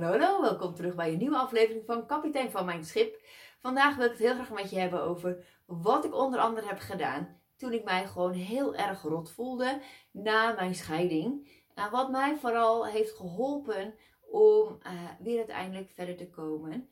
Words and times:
Hallo, 0.00 0.40
welkom 0.40 0.74
terug 0.74 0.94
bij 0.94 1.12
een 1.12 1.18
nieuwe 1.18 1.36
aflevering 1.36 1.84
van 1.86 2.06
Kapitein 2.06 2.50
van 2.50 2.64
Mijn 2.64 2.84
Schip. 2.84 3.20
Vandaag 3.58 3.96
wil 3.96 4.04
ik 4.04 4.10
het 4.10 4.20
heel 4.20 4.34
graag 4.34 4.50
met 4.50 4.70
je 4.70 4.78
hebben 4.78 5.02
over 5.02 5.44
wat 5.66 6.04
ik 6.04 6.14
onder 6.14 6.40
andere 6.40 6.66
heb 6.66 6.78
gedaan 6.78 7.40
toen 7.56 7.72
ik 7.72 7.84
mij 7.84 8.06
gewoon 8.06 8.32
heel 8.32 8.74
erg 8.74 9.02
rot 9.02 9.30
voelde 9.30 9.80
na 10.10 10.52
mijn 10.52 10.74
scheiding. 10.74 11.50
En 11.74 11.90
wat 11.90 12.10
mij 12.10 12.36
vooral 12.36 12.86
heeft 12.86 13.16
geholpen 13.16 13.94
om 14.30 14.78
uh, 14.82 14.92
weer 15.20 15.38
uiteindelijk 15.38 15.90
verder 15.90 16.16
te 16.16 16.30
komen. 16.30 16.88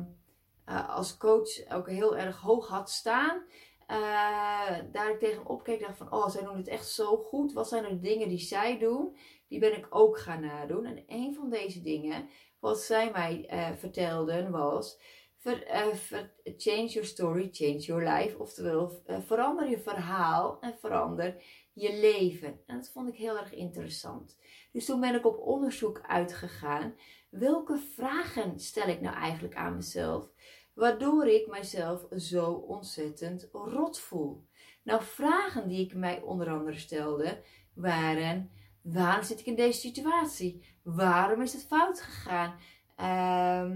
uh, 0.69 0.89
als 0.89 1.17
coach 1.17 1.69
ook 1.69 1.89
heel 1.89 2.17
erg 2.17 2.39
hoog 2.39 2.67
had 2.67 2.89
staan. 2.89 3.43
Uh, 3.87 4.77
daar 4.91 5.11
ik 5.11 5.19
tegen 5.19 5.45
opkeek, 5.45 5.79
dacht 5.79 5.97
van, 5.97 6.13
oh, 6.13 6.29
zij 6.29 6.43
doen 6.43 6.57
het 6.57 6.67
echt 6.67 6.87
zo 6.87 7.17
goed. 7.17 7.53
Wat 7.53 7.67
zijn 7.67 7.83
er 7.83 8.01
dingen 8.01 8.29
die 8.29 8.39
zij 8.39 8.79
doen? 8.79 9.17
Die 9.47 9.59
ben 9.59 9.77
ik 9.77 9.87
ook 9.89 10.19
gaan 10.19 10.41
nadoen. 10.41 10.85
En 10.85 11.03
een 11.07 11.33
van 11.33 11.49
deze 11.49 11.81
dingen, 11.81 12.29
wat 12.59 12.79
zij 12.79 13.11
mij 13.11 13.45
vertelden, 13.77 14.51
was 14.51 14.99
Ver, 15.43 16.31
change 16.57 16.93
your 16.93 17.05
story, 17.05 17.49
change 17.51 17.79
your 17.87 18.03
life. 18.03 18.39
Oftewel, 18.39 19.03
uh, 19.07 19.17
verander 19.25 19.69
je 19.69 19.79
verhaal 19.79 20.57
en 20.61 20.77
verander 20.79 21.43
je 21.73 21.99
leven. 21.99 22.59
En 22.65 22.75
dat 22.75 22.89
vond 22.89 23.07
ik 23.07 23.15
heel 23.15 23.37
erg 23.37 23.53
interessant. 23.53 24.37
Dus 24.71 24.85
toen 24.85 24.99
ben 24.99 25.15
ik 25.15 25.25
op 25.25 25.39
onderzoek 25.39 26.01
uitgegaan. 26.07 26.95
Welke 27.29 27.77
vragen 27.77 28.59
stel 28.59 28.87
ik 28.87 29.01
nou 29.01 29.15
eigenlijk 29.15 29.55
aan 29.55 29.75
mezelf? 29.75 30.29
Waardoor 30.73 31.27
ik 31.27 31.47
mijzelf 31.47 32.05
zo 32.15 32.51
ontzettend 32.51 33.49
rot 33.51 33.99
voel. 33.99 34.47
Nou, 34.83 35.03
vragen 35.03 35.67
die 35.67 35.85
ik 35.85 35.93
mij 35.93 36.21
onder 36.21 36.49
andere 36.49 36.77
stelde 36.77 37.41
waren: 37.73 38.51
waarom 38.81 39.23
zit 39.23 39.39
ik 39.39 39.45
in 39.45 39.55
deze 39.55 39.79
situatie? 39.79 40.63
Waarom 40.83 41.41
is 41.41 41.53
het 41.53 41.65
fout 41.65 42.01
gegaan? 42.01 42.55
Uh, 42.97 43.75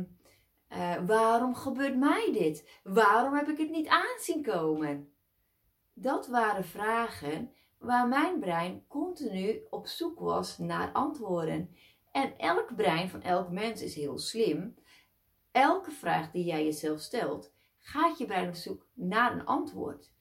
uh, 0.69 0.95
waarom 1.05 1.55
gebeurt 1.55 1.97
mij 1.97 2.29
dit? 2.31 2.79
Waarom 2.83 3.33
heb 3.33 3.47
ik 3.47 3.57
het 3.57 3.69
niet 3.69 3.87
aanzien 3.87 4.43
komen? 4.43 5.13
Dat 5.93 6.27
waren 6.27 6.65
vragen 6.65 7.51
waar 7.77 8.07
mijn 8.07 8.39
brein 8.39 8.85
continu 8.87 9.65
op 9.69 9.87
zoek 9.87 10.19
was 10.19 10.57
naar 10.57 10.91
antwoorden. 10.91 11.75
En 12.11 12.37
elk 12.37 12.75
brein 12.75 13.09
van 13.09 13.21
elk 13.21 13.49
mens 13.49 13.81
is 13.81 13.95
heel 13.95 14.17
slim. 14.17 14.75
Elke 15.51 15.91
vraag 15.91 16.31
die 16.31 16.45
jij 16.45 16.63
jezelf 16.63 16.99
stelt, 16.99 17.53
gaat 17.77 18.17
je 18.17 18.25
brein 18.25 18.47
op 18.47 18.55
zoek 18.55 18.87
naar 18.93 19.31
een 19.31 19.45
antwoord. 19.45 20.11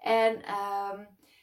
En 0.00 0.40
uh, 0.40 0.98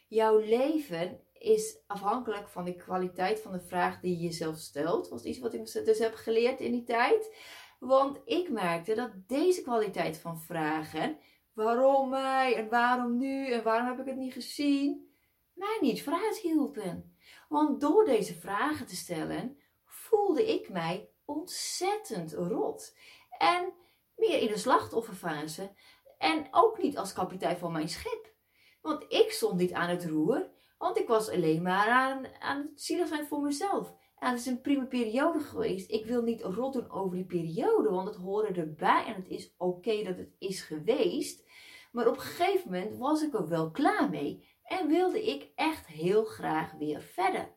jouw 0.08 0.40
leven 0.40 1.20
is 1.34 1.78
afhankelijk 1.88 2.50
van 2.50 2.66
de 2.66 2.76
kwaliteit 2.76 3.40
van 3.40 3.52
de 3.52 3.62
vraag 3.62 4.00
die 4.00 4.18
je 4.18 4.24
jezelf 4.24 4.58
stelt. 4.58 5.10
Was 5.10 5.24
iets 5.24 5.40
wat 5.40 5.54
ik 5.54 5.72
dus 5.86 6.00
heb 6.00 6.14
geleerd 6.14 6.60
in 6.60 6.72
die 6.72 6.84
tijd. 6.84 7.36
Want 7.82 8.20
ik 8.26 8.50
merkte 8.50 8.96
dat 8.96 9.12
deze 9.28 9.62
kwaliteit 9.62 10.18
van 10.18 10.40
vragen, 10.40 11.18
waarom 11.54 12.10
mij 12.10 12.56
en 12.56 12.70
waarom 12.70 13.18
nu 13.18 13.52
en 13.52 13.64
waarom 13.64 13.88
heb 13.88 14.00
ik 14.00 14.06
het 14.06 14.16
niet 14.16 14.34
gezien, 14.34 15.14
mij 15.54 15.78
niet 15.82 16.04
vooruit 16.04 16.38
hielpen. 16.38 17.16
Want 17.50 17.82
door 17.82 18.06
deze 18.06 18.34
vragen 18.34 18.86
te 18.86 18.96
stellen, 18.96 19.58
voelde 19.86 20.54
ik 20.54 20.70
mij 20.70 21.10
ontzettend 21.26 22.34
rot. 22.34 22.98
En 23.38 23.74
meer 24.16 24.42
in 24.42 24.48
de 24.48 24.58
slachtofferfase. 24.58 25.72
En 26.18 26.48
ook 26.52 26.82
niet 26.82 26.98
als 26.98 27.14
kapitein 27.14 27.58
van 27.58 27.72
mijn 27.72 27.90
schip. 27.90 28.34
Want 28.82 29.06
ik 29.08 29.32
stond 29.32 29.60
niet 29.60 29.74
aan 29.74 29.90
het 29.90 30.06
roer, 30.06 30.50
want 30.78 30.98
ik 30.98 31.08
was 31.08 31.30
alleen 31.30 31.62
maar 31.62 31.88
aan, 31.88 32.26
aan 32.40 32.58
het 32.58 32.82
zielig 32.82 33.08
zijn 33.08 33.28
voor 33.28 33.42
mezelf. 33.42 33.94
En 34.22 34.30
het 34.30 34.40
is 34.40 34.46
een 34.46 34.62
prima 34.62 34.86
periode 34.86 35.40
geweest. 35.40 35.92
Ik 35.92 36.06
wil 36.06 36.22
niet 36.22 36.42
rotten 36.42 36.90
over 36.90 37.16
die 37.16 37.26
periode, 37.26 37.90
want 37.90 38.08
het 38.08 38.18
hoorde 38.18 38.54
erbij 38.62 39.06
en 39.06 39.14
het 39.14 39.28
is 39.28 39.54
oké 39.58 40.04
dat 40.04 40.18
het 40.18 40.36
is 40.40 40.62
geweest. 40.62 41.44
Maar 41.92 42.08
op 42.08 42.16
een 42.16 42.22
gegeven 42.22 42.72
moment 42.72 42.98
was 42.98 43.22
ik 43.22 43.34
er 43.34 43.48
wel 43.48 43.72
klaar 43.72 44.10
mee 44.10 44.48
en 44.64 44.88
wilde 44.88 45.26
ik 45.26 45.52
echt 45.56 45.88
heel 45.88 46.26
graag 46.26 46.72
weer 46.72 47.02
verder. 47.02 47.56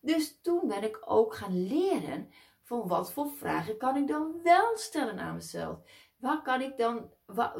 Dus 0.00 0.40
toen 0.40 0.68
ben 0.68 0.82
ik 0.82 1.02
ook 1.04 1.34
gaan 1.34 1.66
leren 1.66 2.30
van 2.62 2.88
wat 2.88 3.12
voor 3.12 3.30
vragen 3.30 3.76
kan 3.76 3.96
ik 3.96 4.08
dan 4.08 4.42
wel 4.42 4.76
stellen 4.76 5.18
aan 5.18 5.34
mezelf. 5.34 5.78
Waar 6.16 6.42
kan 6.42 6.60
ik 6.60 6.76
dan, 6.76 7.10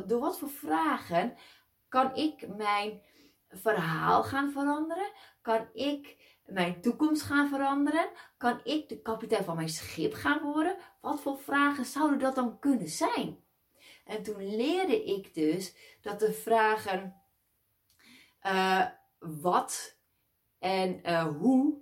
door 0.06 0.20
wat 0.20 0.38
voor 0.38 0.50
vragen 0.50 1.36
kan 1.88 2.16
ik 2.16 2.56
mijn 2.56 3.02
verhaal 3.48 4.22
gaan 4.22 4.50
veranderen? 4.50 5.12
Kan 5.40 5.68
ik 5.72 6.16
mijn 6.46 6.80
toekomst 6.80 7.22
gaan 7.22 7.48
veranderen? 7.48 8.08
Kan 8.36 8.60
ik 8.64 8.88
de 8.88 9.02
kapitein 9.02 9.44
van 9.44 9.56
mijn 9.56 9.68
schip 9.68 10.14
gaan 10.14 10.42
worden? 10.42 10.76
Wat 11.00 11.20
voor 11.20 11.38
vragen 11.38 11.84
zouden 11.84 12.18
dat 12.18 12.34
dan 12.34 12.58
kunnen 12.58 12.88
zijn? 12.88 13.38
En 14.04 14.22
toen 14.22 14.56
leerde 14.56 15.04
ik 15.04 15.34
dus 15.34 15.74
dat 16.00 16.20
de 16.20 16.32
vragen 16.32 17.22
uh, 18.46 18.86
wat 19.18 19.96
en 20.58 21.00
uh, 21.04 21.36
hoe 21.36 21.80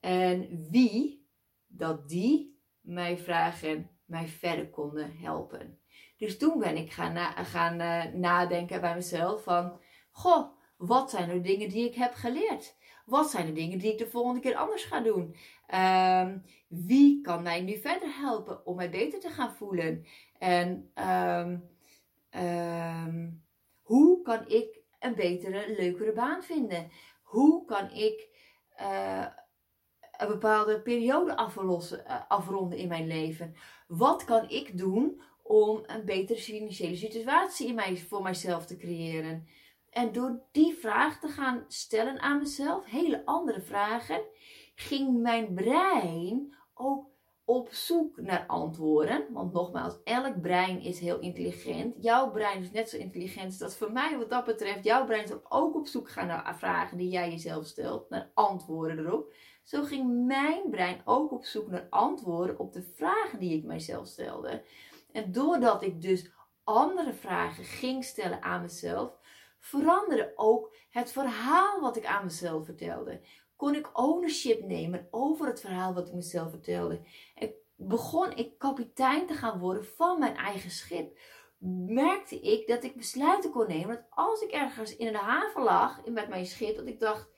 en 0.00 0.68
wie, 0.70 1.28
dat 1.66 2.08
die 2.08 2.58
mij 2.80 3.18
vragen 3.18 3.90
mij 4.04 4.26
verder 4.26 4.70
konden 4.70 5.16
helpen. 5.16 5.78
Dus 6.16 6.38
toen 6.38 6.58
ben 6.58 6.76
ik 6.76 6.92
gaan, 6.92 7.16
gaan 7.44 7.80
uh, 7.80 8.04
nadenken 8.20 8.80
bij 8.80 8.94
mezelf 8.94 9.42
van, 9.42 9.80
goh, 10.10 10.58
wat 10.76 11.10
zijn 11.10 11.30
er 11.30 11.42
dingen 11.42 11.68
die 11.68 11.88
ik 11.88 11.94
heb 11.94 12.14
geleerd? 12.14 12.76
Wat 13.04 13.30
zijn 13.30 13.46
de 13.46 13.52
dingen 13.52 13.78
die 13.78 13.92
ik 13.92 13.98
de 13.98 14.06
volgende 14.06 14.40
keer 14.40 14.54
anders 14.54 14.84
ga 14.84 15.00
doen? 15.00 15.36
Um, 15.74 16.44
wie 16.68 17.20
kan 17.20 17.42
mij 17.42 17.60
nu 17.60 17.78
verder 17.78 18.16
helpen 18.16 18.66
om 18.66 18.76
mij 18.76 18.90
beter 18.90 19.20
te 19.20 19.28
gaan 19.28 19.54
voelen? 19.54 20.06
En 20.38 20.90
um, 20.94 21.68
um, 22.42 23.42
hoe 23.82 24.22
kan 24.22 24.48
ik 24.48 24.80
een 24.98 25.14
betere, 25.14 25.74
leukere 25.76 26.12
baan 26.12 26.42
vinden? 26.42 26.90
Hoe 27.22 27.64
kan 27.64 27.90
ik 27.90 28.28
uh, 28.80 29.26
een 30.16 30.28
bepaalde 30.28 30.80
periode 30.80 31.36
aflossen, 31.36 32.04
uh, 32.06 32.20
afronden 32.28 32.78
in 32.78 32.88
mijn 32.88 33.06
leven? 33.06 33.54
Wat 33.86 34.24
kan 34.24 34.50
ik 34.50 34.78
doen 34.78 35.22
om 35.42 35.82
een 35.86 36.04
betere 36.04 36.38
financiële 36.38 36.96
situatie 36.96 37.68
in 37.68 37.74
mij, 37.74 37.96
voor 37.96 38.22
mijzelf 38.22 38.66
te 38.66 38.76
creëren? 38.76 39.48
En 39.94 40.12
door 40.12 40.40
die 40.52 40.74
vraag 40.74 41.20
te 41.20 41.28
gaan 41.28 41.64
stellen 41.68 42.20
aan 42.20 42.38
mezelf, 42.38 42.84
hele 42.84 43.24
andere 43.24 43.60
vragen, 43.60 44.20
ging 44.74 45.20
mijn 45.20 45.54
brein 45.54 46.56
ook 46.74 47.06
op 47.44 47.68
zoek 47.72 48.20
naar 48.20 48.44
antwoorden. 48.46 49.26
Want 49.30 49.52
nogmaals, 49.52 49.96
elk 50.04 50.40
brein 50.40 50.80
is 50.80 50.98
heel 50.98 51.18
intelligent. 51.18 51.94
Jouw 52.00 52.30
brein 52.30 52.60
is 52.60 52.70
net 52.70 52.88
zo 52.88 52.96
intelligent. 52.96 53.48
Dus 53.48 53.58
dat 53.58 53.76
voor 53.76 53.92
mij 53.92 54.18
wat 54.18 54.30
dat 54.30 54.44
betreft, 54.44 54.84
jouw 54.84 55.04
brein 55.04 55.26
zal 55.26 55.40
ook 55.48 55.74
op 55.74 55.86
zoek 55.86 56.10
gaan 56.10 56.26
naar 56.26 56.58
vragen 56.58 56.96
die 56.96 57.10
jij 57.10 57.30
jezelf 57.30 57.66
stelt, 57.66 58.10
naar 58.10 58.30
antwoorden 58.34 58.98
erop. 58.98 59.32
zo 59.62 59.82
ging 59.82 60.26
mijn 60.26 60.70
brein 60.70 61.00
ook 61.04 61.32
op 61.32 61.44
zoek 61.44 61.70
naar 61.70 61.86
antwoorden 61.90 62.58
op 62.58 62.72
de 62.72 62.82
vragen 62.82 63.38
die 63.38 63.56
ik 63.56 63.64
mijzelf 63.64 64.06
stelde. 64.06 64.62
En 65.12 65.32
doordat 65.32 65.82
ik 65.82 66.02
dus 66.02 66.30
andere 66.64 67.12
vragen 67.12 67.64
ging 67.64 68.04
stellen 68.04 68.42
aan 68.42 68.62
mezelf, 68.62 69.22
veranderde 69.64 70.32
ook 70.34 70.74
het 70.90 71.12
verhaal 71.12 71.80
wat 71.80 71.96
ik 71.96 72.06
aan 72.06 72.24
mezelf 72.24 72.64
vertelde. 72.64 73.20
Kon 73.56 73.74
ik 73.74 73.98
ownership 73.98 74.62
nemen 74.62 75.08
over 75.10 75.46
het 75.46 75.60
verhaal 75.60 75.94
wat 75.94 76.08
ik 76.08 76.14
mezelf 76.14 76.50
vertelde. 76.50 77.00
En 77.34 77.54
begon 77.76 78.36
ik 78.36 78.58
kapitein 78.58 79.26
te 79.26 79.34
gaan 79.34 79.58
worden 79.58 79.84
van 79.84 80.18
mijn 80.18 80.36
eigen 80.36 80.70
schip. 80.70 81.18
Merkte 81.86 82.40
ik 82.40 82.66
dat 82.66 82.84
ik 82.84 82.96
besluiten 82.96 83.50
kon 83.50 83.66
nemen 83.68 83.96
dat 83.96 84.06
als 84.10 84.40
ik 84.40 84.50
ergens 84.50 84.96
in 84.96 85.12
de 85.12 85.18
haven 85.18 85.62
lag 85.62 86.04
met 86.04 86.28
mijn 86.28 86.46
schip, 86.46 86.76
dat 86.76 86.86
ik 86.86 87.00
dacht, 87.00 87.28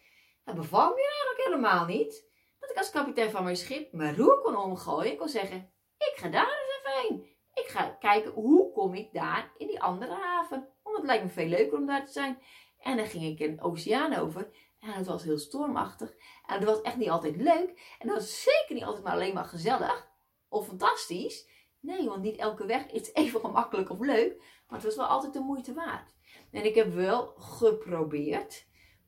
dat 0.44 0.54
bevalt 0.54 0.94
me 0.94 1.00
eigenlijk 1.00 1.44
helemaal 1.44 1.86
niet. 1.86 2.28
Dat 2.58 2.70
ik 2.70 2.76
als 2.76 2.90
kapitein 2.90 3.30
van 3.30 3.44
mijn 3.44 3.56
schip 3.56 3.92
mijn 3.92 4.16
roer 4.16 4.40
kon 4.40 4.56
omgooien 4.56 5.10
en 5.10 5.16
kon 5.16 5.28
zeggen, 5.28 5.72
ik 5.98 6.12
ga 6.14 6.28
daar 6.28 6.46
eens 6.46 6.78
even 6.78 7.00
heen. 7.00 7.35
Ik 7.56 7.66
ga 7.66 7.96
kijken 8.00 8.32
hoe 8.32 8.72
kom 8.72 8.94
ik 8.94 9.12
daar 9.12 9.52
in 9.56 9.66
die 9.66 9.80
andere 9.80 10.12
haven. 10.12 10.68
Want 10.82 10.96
het 10.96 11.06
lijkt 11.06 11.24
me 11.24 11.30
veel 11.30 11.48
leuker 11.48 11.78
om 11.78 11.86
daar 11.86 12.06
te 12.06 12.12
zijn. 12.12 12.38
En 12.78 12.96
dan 12.96 13.06
ging 13.06 13.24
ik 13.24 13.48
een 13.48 13.60
oceaan 13.60 14.14
over. 14.14 14.48
En 14.78 14.92
het 14.92 15.06
was 15.06 15.22
heel 15.22 15.38
stormachtig. 15.38 16.10
En 16.46 16.54
het 16.54 16.64
was 16.64 16.82
echt 16.82 16.96
niet 16.96 17.10
altijd 17.10 17.36
leuk. 17.36 17.96
En 17.98 18.08
dat 18.08 18.16
was 18.16 18.42
zeker 18.42 18.74
niet 18.74 18.84
altijd 18.84 19.04
maar 19.04 19.12
alleen 19.12 19.34
maar 19.34 19.44
gezellig. 19.44 20.08
Of 20.48 20.66
fantastisch. 20.66 21.48
Nee, 21.80 22.08
want 22.08 22.22
niet 22.22 22.36
elke 22.36 22.66
weg 22.66 22.90
is 22.90 23.12
even 23.22 23.40
gemakkelijk 23.40 23.90
of 23.90 23.98
leuk. 23.98 24.36
Maar 24.38 24.78
het 24.78 24.86
was 24.86 24.96
wel 24.96 25.06
altijd 25.06 25.32
de 25.32 25.40
moeite 25.40 25.74
waard. 25.74 26.14
En 26.50 26.64
ik 26.64 26.74
heb 26.74 26.94
wel 26.94 27.34
geprobeerd 27.36 28.66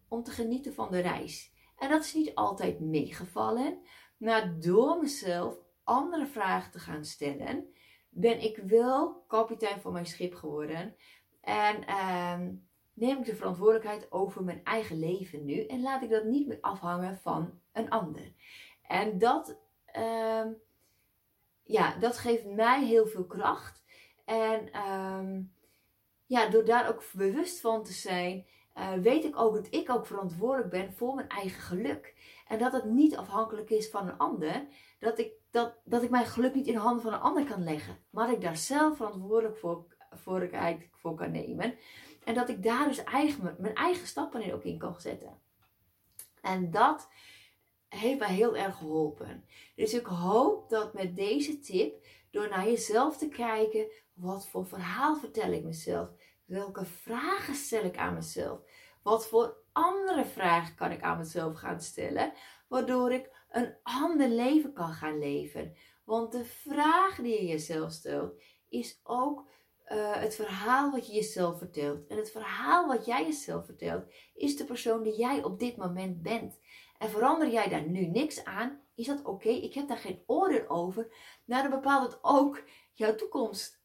om 0.09 0.23
te 0.23 0.31
genieten 0.31 0.75
van 0.75 0.91
de 0.91 1.01
reis. 1.01 1.53
En 1.77 1.89
dat 1.89 2.05
is 2.05 2.15
niet 2.15 2.35
altijd 2.35 2.81
meegevallen. 2.81 3.83
Maar 4.17 4.61
door 4.61 4.99
mezelf 4.99 5.59
andere 5.85 6.27
vragen 6.27 6.73
te 6.73 6.79
gaan 6.79 7.05
stellen, 7.05 7.73
ben 8.21 8.43
ik 8.43 8.57
wel 8.57 9.25
kapitein 9.27 9.81
van 9.81 9.93
mijn 9.93 10.07
schip 10.07 10.35
geworden. 10.35 10.97
En 11.41 11.87
ehm, 11.87 12.55
neem 12.93 13.19
ik 13.19 13.25
de 13.25 13.37
verantwoordelijkheid 13.37 14.13
over 14.13 14.45
mijn 14.45 14.65
eigen 14.65 14.99
leven 14.99 15.45
nu. 15.45 15.67
En 15.67 15.83
laat 15.83 16.03
ik 16.03 16.11
dat 16.11 16.25
niet 16.25 16.47
meer 16.47 16.59
afhangen 16.61 17.19
van 17.19 17.61
een 17.73 17.91
ander. 17.91 18.33
En 18.83 19.19
dat, 19.19 19.59
ehm, 19.85 20.49
ja, 21.63 21.99
dat 21.99 22.19
geeft 22.19 22.47
mij 22.47 22.85
heel 22.85 23.07
veel 23.07 23.27
kracht. 23.27 23.85
En 24.25 24.73
ehm, 24.73 25.43
ja, 26.27 26.49
door 26.49 26.65
daar 26.65 26.89
ook 26.89 27.03
bewust 27.13 27.61
van 27.61 27.85
te 27.85 27.93
zijn, 27.93 28.47
uh, 28.79 28.93
weet 28.93 29.25
ik 29.25 29.39
ook 29.39 29.55
dat 29.55 29.67
ik 29.71 29.91
ook 29.91 30.07
verantwoordelijk 30.07 30.71
ben 30.71 30.93
voor 30.93 31.15
mijn 31.15 31.29
eigen 31.29 31.61
geluk. 31.61 32.15
En 32.47 32.59
dat 32.59 32.73
het 32.73 32.85
niet 32.85 33.17
afhankelijk 33.17 33.71
is 33.71 33.91
van 33.91 34.09
een 34.09 34.19
ander. 34.19 34.67
Dat 34.99 35.19
ik, 35.19 35.33
dat, 35.51 35.75
dat 35.85 36.03
ik 36.03 36.11
mijn 36.11 36.27
geluk 36.27 36.55
niet 36.55 36.67
in 36.67 36.73
de 36.73 36.79
handen 36.79 37.03
van 37.03 37.13
een 37.13 37.21
ander 37.21 37.45
kan 37.45 37.65
leggen. 37.65 37.99
Maar 38.11 38.27
dat 38.27 38.37
ik 38.37 38.43
daar 38.43 38.57
zelf 38.57 38.97
verantwoordelijk 38.97 39.59
voor, 39.59 41.15
kan 41.15 41.31
nemen. 41.31 41.75
En 42.25 42.35
dat 42.35 42.49
ik 42.49 42.63
daar 42.63 42.89
dus 42.89 43.05
eigen, 43.05 43.57
mijn 43.59 43.75
eigen 43.75 44.07
stappen 44.07 44.43
in 44.43 44.55
ook 44.55 44.65
in 44.65 44.79
kan 44.79 45.01
zetten. 45.01 45.41
En 46.41 46.71
dat 46.71 47.09
heeft 47.89 48.19
mij 48.19 48.35
heel 48.35 48.57
erg 48.57 48.77
geholpen. 48.77 49.45
Dus 49.75 49.95
ik 49.95 50.07
hoop 50.07 50.69
dat 50.69 50.95
met 50.95 51.17
deze 51.17 51.59
tip, 51.59 52.07
door 52.31 52.49
naar 52.49 52.65
jezelf 52.65 53.17
te 53.17 53.29
kijken, 53.29 53.87
wat 54.13 54.49
voor 54.49 54.67
verhaal 54.67 55.17
vertel 55.17 55.53
ik 55.53 55.65
mezelf? 55.65 56.09
Welke 56.45 56.85
vragen 56.85 57.55
stel 57.55 57.85
ik 57.85 57.97
aan 57.97 58.15
mezelf? 58.15 58.61
Wat 59.03 59.29
voor 59.29 59.57
andere 59.73 60.25
vragen 60.25 60.75
kan 60.75 60.91
ik 60.91 61.03
aan 61.03 61.19
mezelf 61.19 61.59
gaan 61.59 61.81
stellen? 61.81 62.33
Waardoor 62.69 63.13
ik 63.13 63.31
een 63.51 63.75
ander 63.83 64.29
leven 64.29 64.73
kan 64.73 64.93
gaan 64.93 65.19
leven. 65.19 65.75
Want 66.05 66.33
de 66.33 66.45
vraag 66.45 67.17
die 67.17 67.33
je 67.41 67.47
jezelf 67.47 67.93
stelt, 67.93 68.43
is 68.69 69.01
ook 69.03 69.49
uh, 69.93 70.15
het 70.15 70.35
verhaal 70.35 70.91
wat 70.91 71.07
je 71.07 71.13
jezelf 71.13 71.59
vertelt. 71.59 72.07
En 72.07 72.17
het 72.17 72.31
verhaal 72.31 72.87
wat 72.87 73.07
jij 73.07 73.25
jezelf 73.25 73.65
vertelt, 73.65 74.05
is 74.35 74.57
de 74.57 74.65
persoon 74.65 75.03
die 75.03 75.17
jij 75.17 75.45
op 75.45 75.59
dit 75.59 75.77
moment 75.77 76.23
bent. 76.23 76.59
En 76.99 77.11
verander 77.11 77.51
jij 77.51 77.69
daar 77.69 77.89
nu 77.89 78.07
niks 78.07 78.45
aan, 78.45 78.81
is 78.95 79.07
dat 79.07 79.25
oké. 79.25 79.49
Ik 79.49 79.75
heb 79.75 79.89
daar 79.89 79.99
geen 79.99 80.23
oordeel 80.27 80.69
over. 80.69 81.15
Maar 81.45 81.63
dan 81.63 81.71
bepaalt 81.71 82.13
het 82.13 82.19
ook 82.23 82.63
jouw 82.93 83.15
toekomst. 83.15 83.83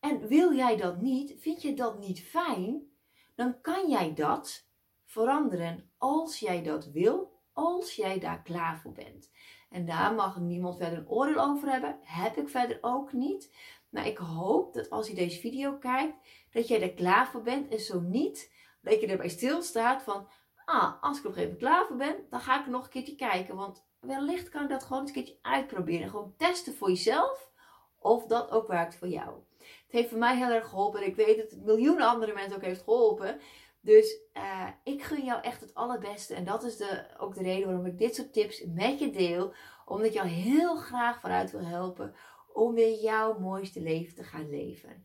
En 0.00 0.26
wil 0.26 0.54
jij 0.54 0.76
dat 0.76 1.00
niet, 1.00 1.34
vind 1.38 1.62
je 1.62 1.74
dat 1.74 1.98
niet 1.98 2.20
fijn, 2.20 2.90
dan 3.34 3.60
kan 3.60 3.88
jij 3.88 4.14
dat 4.14 4.68
veranderen 5.04 5.90
als 5.98 6.38
jij 6.38 6.62
dat 6.62 6.86
wil, 6.86 7.31
als 7.52 7.94
jij 7.94 8.18
daar 8.18 8.42
klaar 8.42 8.78
voor 8.78 8.92
bent. 8.92 9.30
En 9.70 9.84
daar 9.86 10.14
mag 10.14 10.40
niemand 10.40 10.76
verder 10.76 10.98
een 10.98 11.08
oordeel 11.08 11.42
over 11.42 11.70
hebben. 11.70 11.98
Heb 12.02 12.36
ik 12.36 12.48
verder 12.48 12.78
ook 12.80 13.12
niet. 13.12 13.54
Maar 13.88 14.06
ik 14.06 14.18
hoop 14.18 14.74
dat 14.74 14.90
als 14.90 15.08
je 15.08 15.14
deze 15.14 15.40
video 15.40 15.72
kijkt, 15.78 16.14
dat 16.50 16.68
jij 16.68 16.82
er 16.82 16.94
klaar 16.94 17.26
voor 17.26 17.42
bent. 17.42 17.68
En 17.68 17.80
zo 17.80 18.00
niet, 18.00 18.52
dat 18.80 19.00
je 19.00 19.06
erbij 19.06 19.28
stilstaat 19.28 20.02
van, 20.02 20.28
ah, 20.64 21.02
als 21.02 21.18
ik 21.18 21.24
er 21.24 21.30
nog 21.30 21.38
even 21.38 21.56
klaar 21.56 21.86
voor 21.86 21.96
ben, 21.96 22.16
dan 22.30 22.40
ga 22.40 22.60
ik 22.60 22.66
nog 22.66 22.84
een 22.84 22.90
keertje 22.90 23.14
kijken. 23.14 23.56
Want 23.56 23.84
wellicht 24.00 24.48
kan 24.48 24.62
ik 24.62 24.68
dat 24.68 24.84
gewoon 24.84 25.06
een 25.06 25.12
keertje 25.12 25.38
uitproberen. 25.42 26.10
Gewoon 26.10 26.34
testen 26.36 26.74
voor 26.74 26.88
jezelf 26.88 27.50
of 27.98 28.26
dat 28.26 28.50
ook 28.50 28.66
werkt 28.66 28.96
voor 28.96 29.08
jou. 29.08 29.40
Het 29.58 29.92
heeft 29.92 30.08
voor 30.08 30.18
mij 30.18 30.36
heel 30.36 30.50
erg 30.50 30.68
geholpen. 30.68 31.00
En 31.00 31.06
ik 31.06 31.16
weet 31.16 31.36
dat 31.36 31.50
het 31.50 31.64
miljoenen 31.64 32.06
andere 32.06 32.32
mensen 32.32 32.56
ook 32.56 32.62
heeft 32.62 32.82
geholpen. 32.82 33.40
Dus 33.82 34.18
uh, 34.34 34.68
ik 34.84 35.02
gun 35.02 35.24
jou 35.24 35.42
echt 35.42 35.60
het 35.60 35.74
allerbeste. 35.74 36.34
En 36.34 36.44
dat 36.44 36.64
is 36.64 36.76
de, 36.76 37.04
ook 37.18 37.34
de 37.34 37.42
reden 37.42 37.66
waarom 37.66 37.86
ik 37.86 37.98
dit 37.98 38.14
soort 38.14 38.32
tips 38.32 38.64
met 38.66 38.98
je 38.98 39.10
deel. 39.10 39.54
Omdat 39.84 40.06
ik 40.06 40.12
jou 40.12 40.28
heel 40.28 40.76
graag 40.76 41.20
vooruit 41.20 41.50
wil 41.50 41.64
helpen 41.64 42.14
om 42.52 42.74
weer 42.74 43.00
jouw 43.00 43.38
mooiste 43.38 43.80
leven 43.80 44.14
te 44.14 44.24
gaan 44.24 44.50
leven. 44.50 45.04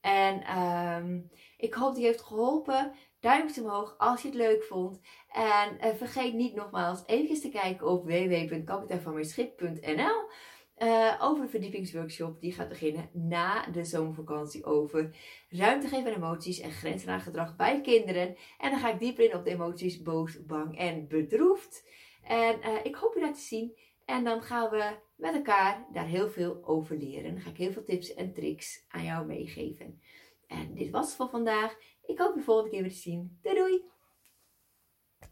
En 0.00 0.58
um, 0.58 1.30
ik 1.56 1.74
hoop 1.74 1.88
dat 1.88 2.00
je 2.00 2.06
heeft 2.06 2.22
geholpen. 2.22 2.92
Duimpje 3.20 3.62
omhoog 3.62 3.94
als 3.98 4.22
je 4.22 4.28
het 4.28 4.36
leuk 4.36 4.64
vond. 4.64 5.00
En 5.32 5.78
uh, 5.80 5.86
vergeet 5.94 6.34
niet 6.34 6.54
nogmaals 6.54 7.02
even 7.06 7.40
te 7.40 7.48
kijken 7.48 7.86
op 7.86 8.04
www.kapiteinvanmijnschip.nl 8.04 10.28
uh, 10.78 11.14
over 11.20 11.42
de 11.44 11.50
verdiepingsworkshop 11.50 12.40
die 12.40 12.52
gaat 12.52 12.68
beginnen 12.68 13.10
na 13.12 13.66
de 13.66 13.84
zomervakantie 13.84 14.64
over 14.64 15.16
ruimte 15.48 15.88
geven 15.88 16.06
aan 16.06 16.16
emoties 16.16 16.60
en 16.60 16.70
grenzen 16.70 17.08
aan 17.08 17.20
gedrag 17.20 17.56
bij 17.56 17.80
kinderen. 17.80 18.36
En 18.58 18.70
dan 18.70 18.80
ga 18.80 18.92
ik 18.92 18.98
dieper 18.98 19.24
in 19.24 19.36
op 19.36 19.44
de 19.44 19.50
emoties 19.50 20.02
boos, 20.02 20.44
bang 20.44 20.78
en 20.78 21.08
bedroefd. 21.08 21.88
En 22.22 22.58
uh, 22.60 22.84
ik 22.84 22.94
hoop 22.94 23.14
je 23.14 23.20
daar 23.20 23.34
te 23.34 23.40
zien. 23.40 23.76
En 24.04 24.24
dan 24.24 24.42
gaan 24.42 24.70
we 24.70 24.90
met 25.16 25.34
elkaar 25.34 25.86
daar 25.92 26.06
heel 26.06 26.30
veel 26.30 26.64
over 26.64 26.96
leren. 26.96 27.32
Dan 27.32 27.40
ga 27.40 27.50
ik 27.50 27.56
heel 27.56 27.72
veel 27.72 27.84
tips 27.84 28.14
en 28.14 28.32
tricks 28.32 28.84
aan 28.88 29.04
jou 29.04 29.26
meegeven. 29.26 30.00
En 30.46 30.74
dit 30.74 30.90
was 30.90 31.06
het 31.06 31.16
voor 31.16 31.28
vandaag. 31.28 31.76
Ik 32.06 32.18
hoop 32.18 32.34
je 32.34 32.42
volgende 32.42 32.70
keer 32.70 32.82
weer 32.82 32.90
te 32.90 32.96
zien. 32.96 33.38
Doei 33.42 33.56
doei! 33.56 33.95